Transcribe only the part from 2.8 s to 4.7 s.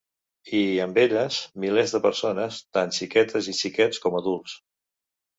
xiquetes i xiquets com adults.